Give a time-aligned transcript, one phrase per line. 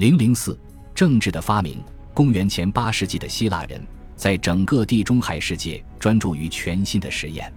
[0.00, 0.58] 零零四，
[0.94, 1.76] 政治的发明。
[2.14, 7.52] 公元前八世纪的希腊人，在整个地中海世界专注于全新的实验。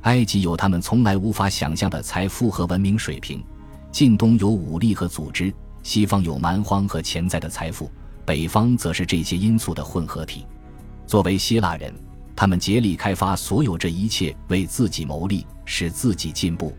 [0.00, 3.40] 埃及有他们从来无法想象的财富和文明水平，
[3.92, 5.54] 近东有武力和组织，
[5.84, 7.88] 西方有蛮荒和潜在的财富，
[8.24, 10.44] 北方则是这些因素的混合体。
[11.06, 11.94] 作为希腊人，
[12.34, 16.76] 他们竭力开发所有这一切，为自己谋利，使自己进步。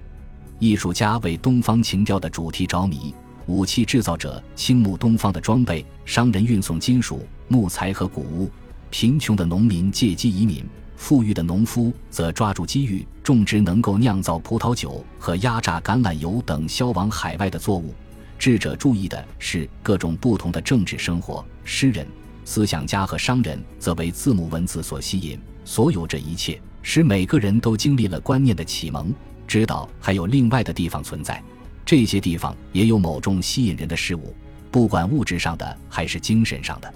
[0.59, 3.15] 艺术家为东方情调的主题着迷，
[3.47, 8.51] 武器制造者倾慕东方的装备，商人运送金属、木材和谷物，
[8.89, 10.65] 贫穷的农民借机移民，
[10.97, 17.93] 富裕的农夫则抓住机遇种植能够酿造葡萄酒和压榨橄榄油等销往海外的作物。
[18.37, 22.05] 智者注意的是各种不同的政治生活，诗人、
[22.43, 25.39] 思想家和商人则为字母文字所吸引。
[25.63, 29.13] 所有这一切，使每个人都经历了观念的启蒙。
[29.47, 31.41] 知道还有另外的地方存在，
[31.87, 34.35] 这些地方也有某种吸引人的事物，
[34.69, 36.93] 不管物质上的还是精神上的。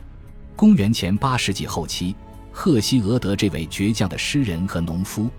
[0.53, 2.13] 公元前八世纪后期，
[2.51, 5.29] 赫西俄德这位倔强的诗人和农夫，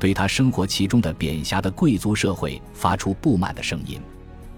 [0.00, 4.00] 对他生活其中的扁狭的贵族社会发出不满的声音。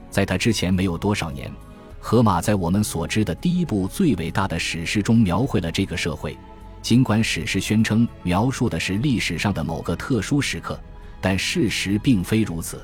[0.08, 1.52] 在他之前没有多少年，
[2.00, 6.34] 荷马在我们所知的第一部最伟大的史诗中描绘了这个社会，
[6.80, 10.80] 尽管史诗宣称描述的是历史上的某个特殊时刻。
[11.20, 12.80] 但事实并非如此，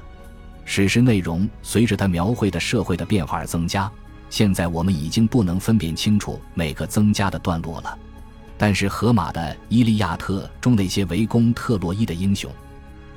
[0.65, 3.91] 史实内容随着他描绘的社会的变化而增加。
[4.31, 7.99] 现在我们已经不能分辨清楚每个增加的段落了。
[8.57, 12.51] 但是荷马的《伊利亚特》中那些围攻特洛伊的英雄，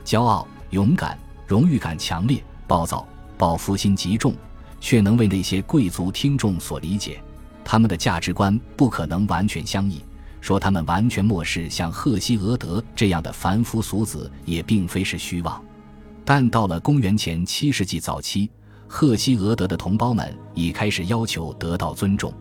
[0.03, 4.33] 骄傲、勇敢、荣誉感强烈、暴躁、报复心极重，
[4.79, 7.21] 却能为那些贵族听众所理解。
[7.63, 10.03] 他们的价值观不可能完全相异。
[10.39, 15.61] 说他们完全漠视像赫西俄德这样的凡夫俗子，也并非是虚妄。
[16.29, 18.51] 但到了公元前七世纪早期，
[18.85, 22.33] 赫西俄德的同胞们已开始要求得到尊重。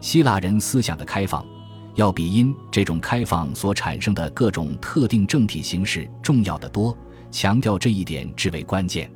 [0.00, 1.46] 希腊人思想的开放，
[1.94, 6.92] 要比因这种开放所产生的各种特定政体形式重要的多。
[7.30, 9.08] 强调这一点至为关键。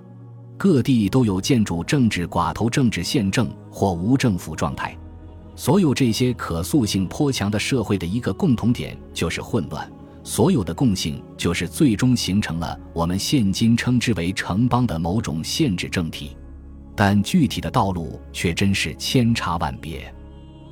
[0.56, 4.96] 各地都有建筑政治寡头政治宪政或无政府状态。
[5.56, 9.90] 所有这些可塑性颇强的社会的一个共同点就是混乱，
[10.24, 16.34] 所有的共性就是最终形成了我们现今称之为城邦的某种限制政体，
[16.96, 20.12] 但具体的道路却真是千差万别。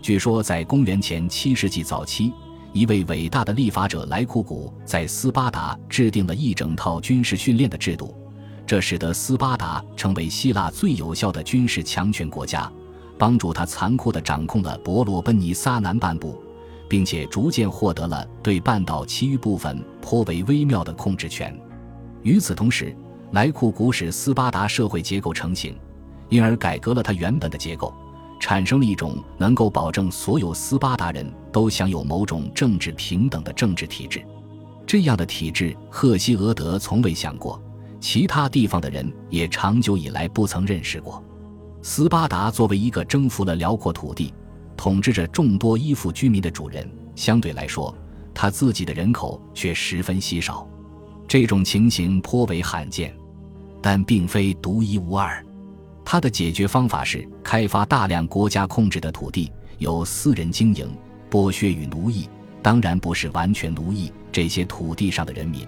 [0.01, 2.33] 据说在公元前七世纪早期，
[2.73, 8.17] 一位伟大的立法者莱库古在斯巴达制定了一整套军事训练的制度，
[8.67, 12.73] 这使得斯巴达成为希腊最有效的军事强权国家。
[13.19, 16.42] 帮助他残酷地掌控了伯罗奔尼撒南半部，
[16.93, 21.59] 并且逐渐获得了对半岛其余部分颇为微妙的控制权。
[22.21, 22.95] 与此同时，
[23.31, 25.75] 莱库古使斯巴达社会结构成型，
[26.29, 27.95] 因而改革了它原本的结构，
[28.39, 34.23] 产生了一种能够保证所有斯巴达人都享有某种政治平等的政治体制。
[34.87, 37.59] 这样的体制，赫西俄德从未想过，
[38.01, 41.25] 其他地方的人也长久以来不曾认识过。
[41.81, 44.35] 斯巴达作为一个征服了辽阔土地、
[44.77, 47.95] 统治着众多依附居民的主人，相对来说，
[48.35, 50.69] 他自己的人口却十分稀少。
[51.29, 53.15] 这种情形颇为罕见，
[53.81, 55.45] 但并非独一无二。
[56.05, 60.91] 他的解决方法是开发大量国家控制的土地，由私人经营，
[61.31, 62.29] 剥削与奴役，
[62.61, 65.67] 当然不是完全奴役这些土地上的人民。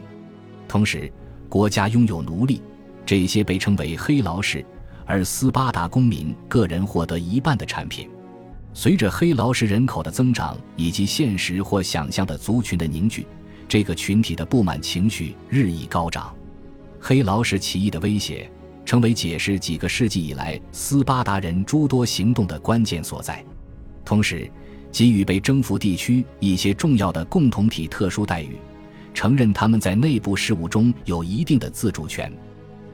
[0.67, 1.11] 同时，
[1.49, 2.61] 国家拥有奴隶，
[3.07, 4.65] 这些被称为黑劳士。
[5.07, 8.09] 而斯巴达公民个人获得一半的产品。
[8.77, 13.25] 随着黑劳士人口的增长以及现实或想象的族群的凝聚，
[13.69, 16.35] 这个群体的不满情绪日益高涨。
[17.01, 18.51] 黑劳士起义的威胁
[18.85, 23.45] 成为解释几个世纪以来斯巴达人诸多行动的关键所在。
[24.05, 24.51] 同时，
[24.91, 28.57] 给予被征服地区一些重要的共同体特殊待遇，
[29.15, 32.31] 承认他们在内部事务中有一定的自主权。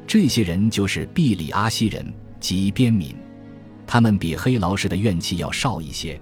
[0.06, 3.16] 这些人就是毕里阿西人及边民，
[3.92, 6.20] 他们比黑劳士的怨气要少一些，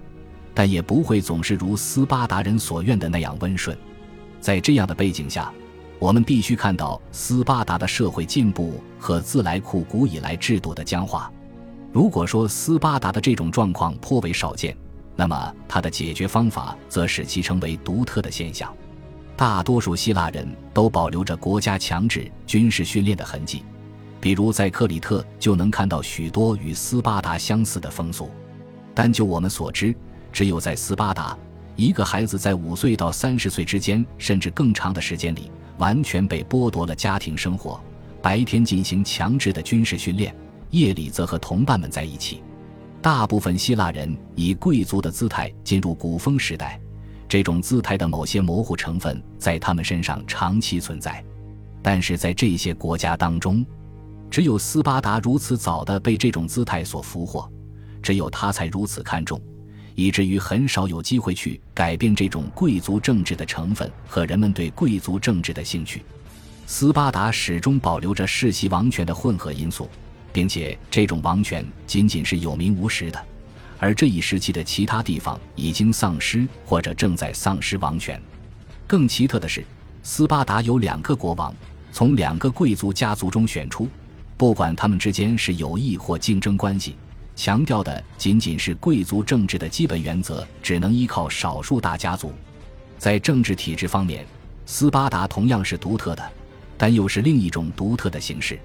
[0.55, 3.77] 但也不会总是如斯巴达人所愿的那样温顺。
[4.41, 5.53] 在这样的背景下，
[5.99, 11.31] 我们必须看到斯巴达的社会进步和自来库古以来制度的僵化。
[11.93, 14.75] 如果说斯巴达的这种状况颇为少见，
[15.15, 18.75] 那么它的解决方法则使其成为独特的现象。
[19.37, 23.63] 大多数希腊人都保留着国家强制军事训练的痕迹。
[24.21, 28.29] 比如在克里特就能看到许多与斯巴达相似的风俗，
[28.93, 29.95] 但就我们所知，
[30.31, 31.37] 只有在斯巴达，
[31.75, 37.79] 一个孩子在五岁到三十岁之间，甚至更长的时间里，完全被剥夺了家庭生活，
[38.21, 40.35] 白天进行强制的军事训练，
[40.71, 42.43] 夜里则和同伴们在一起。
[43.01, 46.77] 大部分希腊人以贵族的姿态进入古风时代，
[47.29, 51.23] 这种姿态的某些模糊成分在他们身上长期存在。
[51.81, 53.65] 但是在这些国家当中，
[54.29, 57.49] 只有斯巴达如此早的被这种姿态所俘获，
[58.01, 59.41] 只有他才如此看重，
[59.95, 66.03] 以至于很少有机会去改变这种贵族政治的成分和人们对贵族政治的兴趣。
[66.67, 69.89] 斯巴达始终保留着世袭王权的混合因素。
[70.31, 73.25] 并且这种王权仅仅是有名无实的，
[73.79, 78.21] 而这一时期的其他地方已经丧失或者正在丧失王权。
[78.85, 79.65] 更奇特的是，
[80.03, 81.53] 斯巴达有两个国王，
[81.91, 83.87] 从两个贵族家族中选出，
[84.39, 86.95] 不管他们之间是友谊或竞争关系，
[87.35, 92.31] 强调的仅仅是贵族政治的基本原则，只能依靠少数大家族。
[92.97, 94.25] 在政治体制方面，
[94.65, 96.31] 斯巴达同样是独特的，
[96.77, 98.57] 但又是另一种独特的形式。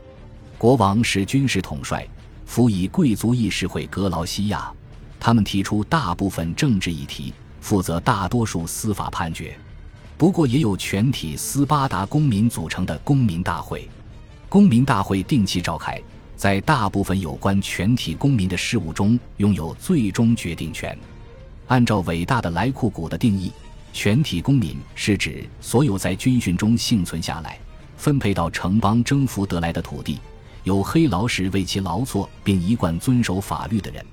[0.56, 2.06] 国王是军事统帅，
[2.46, 4.72] 辅以贵族议事会格劳西亚，
[5.18, 9.52] 他们提出大部分政治议题，负责大多数司法判决。
[10.16, 13.88] 不过，也有全体斯巴达公民组成的公民大会。
[14.54, 16.00] 公民大会定期召开，
[16.36, 20.96] 在大部分有关全体公民的事务中拥有最终决定权。
[21.66, 23.50] 按照伟大的莱库古的定义，
[23.92, 27.58] 全体公民是指所有在军训中幸存下来、
[27.96, 30.20] 分配到城邦征服得来的土地。
[30.62, 34.06] 有黑劳士为其劳作并一贯遵守法律的人，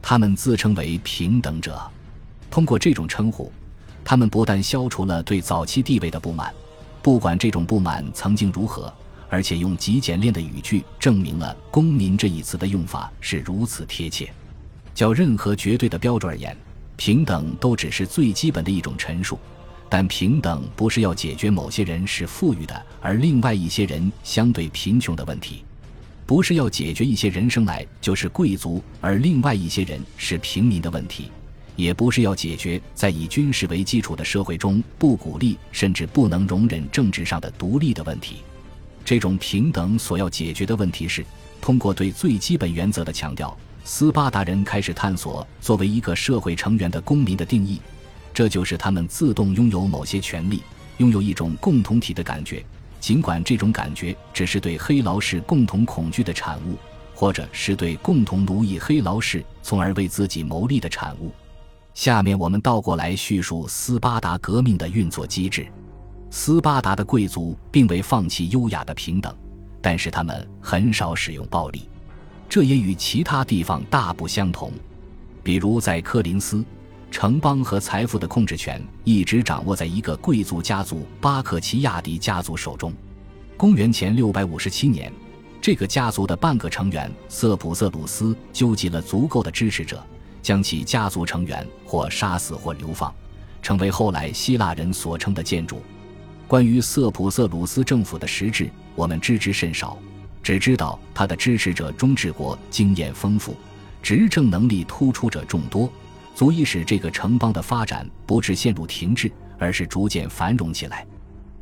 [0.00, 1.78] 他们自称为平等者。
[2.50, 3.52] 通过这种称呼，
[4.02, 6.50] 他们不但消除了对早期地位的不满，
[7.02, 8.90] 不管这种不满曾经如何，
[9.34, 14.32] 而且用极简练的语句证明了“公民”这一词的用法是如此贴切。
[14.94, 16.56] 较任何绝对的标准而言，
[16.94, 19.36] 平等都只是最基本的一种陈述。
[19.88, 25.64] 但平等不是要解决某些人是富裕的，而另外一些人相对贫穷的问题。
[26.26, 31.24] 不是要解决一些人生来就是贵族，而另外一些人是平民的问题；
[31.74, 38.36] 也不是要解决在以军事为基础的社会中不鼓励甚至不能容忍政治上的独立的问题。
[39.04, 41.24] 这种平等所要解决的问题是，
[41.60, 47.80] 通过对最基本原则的强调，斯巴达人开始探索作为一个社会成员的公民的定义，
[48.32, 50.62] 这就是他们自动拥有某些权利，
[50.96, 52.64] 拥有一种共同体的感觉。
[52.98, 56.78] 尽管这种感觉只是对黑劳士共同恐惧的产物，
[57.14, 61.30] 或者是对共同奴役黑劳士从而为自己谋利的产物。
[61.92, 65.66] 下面我们倒过来叙述斯巴达革命的运作机制。
[66.36, 69.32] 斯巴达的贵族并未放弃优雅的平等，
[69.80, 71.88] 但是他们很少使用暴力，
[72.48, 74.72] 这也与其他地方大不相同。
[75.44, 76.62] 比如在科林斯。
[77.08, 82.92] 城邦和财富的控制权一直掌握在一个贵族家族巴克齐亚迪家族手中。
[83.56, 85.12] 公元前六百五十七年，
[85.60, 90.04] 这个家族的半个成员瑟普瑟鲁斯纠集了足够的支持者，
[90.42, 93.14] 将其家族成员或杀死或流放，
[93.62, 95.80] 成为后来希腊人所称的建筑。
[96.54, 99.98] 关于瑟普瑟鲁斯政府的实质，我们知之甚少，
[100.40, 103.56] 只知道他的支持者中治国经验丰富，
[104.00, 105.90] 执政能力突出者众多。
[106.32, 109.28] 足以使这个城邦的发展不致陷入停滞，
[109.58, 111.04] 而是逐渐繁荣起来。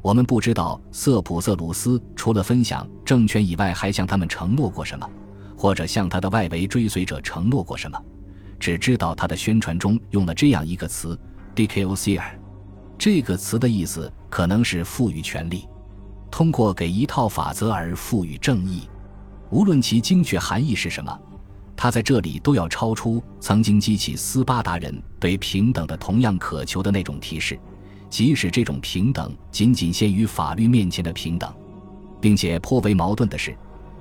[0.02, 5.08] 我们不知道瑟普瑟鲁斯除了分享政权以外，还向他们承诺过什么，
[5.56, 7.98] 或者向他的外围追随者承诺过什么。
[8.60, 11.18] 只知道他的宣传中用了这样一个词
[11.54, 12.38] d k o c r
[12.98, 15.68] 这个词的意思可能是赋予权力，
[16.30, 18.88] 通过给一套法则而赋予正义。
[19.50, 21.20] 无论其精确含义是什么。
[21.76, 27.60] 他在这里都要超出曾经激起斯巴达人对平等的同样渴求的那种提示，
[28.08, 31.52] 即使这种平等仅仅限于法律面前的平等，
[32.18, 33.54] 并且颇为矛盾的是，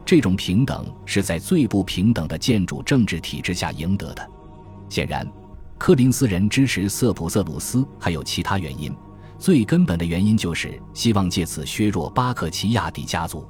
[0.06, 4.26] 这种平等是在最不平等的建筑政治体制下赢得的。
[4.88, 5.30] 显然，
[5.78, 8.96] 柯林斯人支持瑟普瑟鲁斯还有其他原因，
[9.42, 13.44] 最根本的原因就是希望借此削弱巴克齐亚底家族，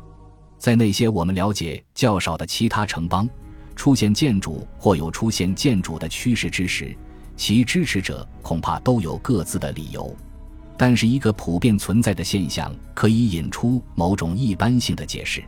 [0.57, 3.29] 在那些我们了解较少的其他城邦。
[3.75, 6.95] 出现建筑或有出现建筑的趋势之时，
[7.35, 10.15] 其支持者恐怕都有各自的理由。
[10.77, 15.43] 但是，一个普遍存在的现象可以引出某种一般性的解释：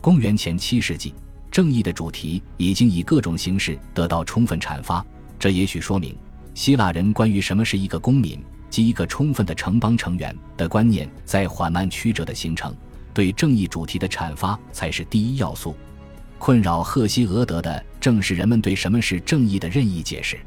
[0.00, 1.12] 公元前七世纪，
[1.50, 5.04] 正义的主题已经以各种形式得到充分阐发。
[5.38, 6.16] 这也许说明，
[6.54, 12.74] 希腊人关于什么是一个公民及一个充分的城邦成员的观念在缓慢曲折的形成。
[13.12, 15.76] 对正义主题的阐发才是第一要素。
[16.38, 20.38] 困扰赫西俄德的正是人们对什么是正义的任意解释。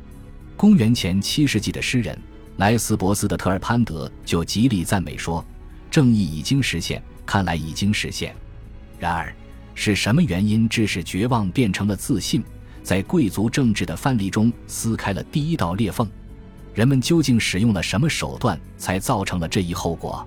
[0.55, 2.19] 公元前七世纪的诗人
[2.57, 5.43] 莱斯伯斯的特尔潘德就极力赞美说
[5.89, 8.35] ：“正义已经实现，看来已经实现。”
[8.99, 9.33] 然而，
[9.73, 12.43] 是什么原因致使绝望变成了自信？
[12.83, 16.09] 在贵族政治的范例中撕开了第一道裂缝。
[16.77, 20.23] 人们究竟使用了什么手段，才造成了这一后果？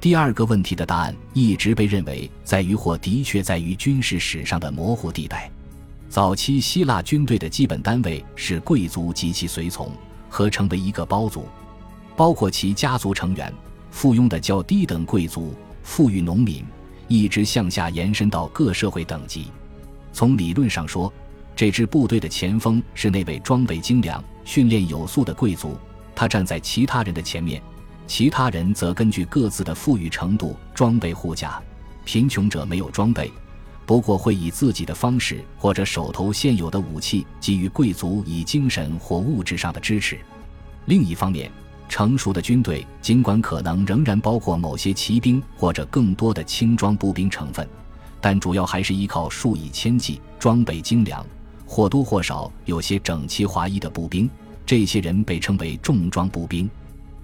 [0.00, 5.50] 第二个问题的答案一直被认为在于或的确在于军事史上的模糊地带。
[6.08, 9.90] 早期希腊军队的基本单位是贵族及其随从，
[10.28, 11.46] 合成为一个包族，
[12.16, 13.52] 包括其家族成员、
[13.90, 16.64] 附庸的较低等贵族、富裕农民，
[17.08, 19.48] 一直向下延伸到各社会等级。
[20.12, 21.12] 从理论上说，
[21.60, 25.76] 这支部队的前锋是那位装备精良、训练有素的贵族，
[26.14, 27.62] 他站在其他人的前面。
[28.06, 31.60] 其他人则根据各自的富裕程度装备护甲，
[32.02, 33.30] 贫穷者没有装备，
[33.84, 40.18] 不过会以自己的方式或者手头现有的武器给予贵族以精神或物质上的支持。
[40.86, 41.52] 另一方面，
[41.90, 47.68] 成熟的军队尽管可能仍然包括某些骑兵或者更多的轻装步兵成分，
[48.18, 51.22] 但主要还是依靠数以千计、装备精良、
[51.70, 54.28] 或多或少有些整齐划一的步兵。
[54.66, 56.68] 这些人被称为重装步兵。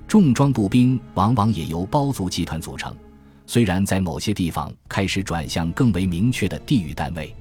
[0.06, 2.94] 重装步兵往往也由包族集团组成，
[3.44, 7.34] 虽然在某些地方开始转向更为明确的地域单位。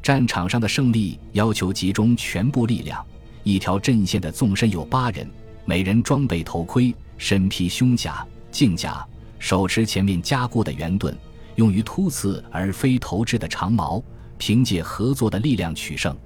[0.00, 3.04] 战场上的胜利要求集中全部力量。
[3.42, 5.28] 一条阵线的纵深有八人，
[5.64, 9.04] 每人装备头盔，身披胸甲、镜甲，
[9.40, 11.16] 手持前面加固的圆盾，
[11.56, 14.00] 用于突刺而非投掷的长矛，
[14.38, 16.16] 凭借合作的力量取胜。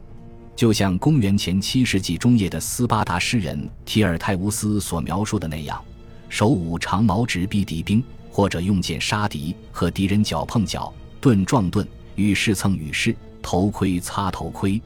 [0.59, 5.81] 就像公元前七世纪中叶的斯巴达诗人提尔泰乌斯所描述的那样，
[6.29, 11.87] 手舞长矛直逼敌兵，或者用剑杀敌，和敌人脚碰脚，盾撞盾，
[12.17, 14.83] 与士蹭与士，头盔擦头盔。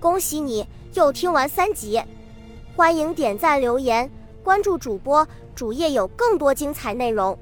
[0.00, 2.02] 恭喜你又听完三集，
[2.74, 4.10] 欢迎点赞留言，
[4.42, 5.24] 关注主播
[5.54, 7.38] 主页有更多精彩内容。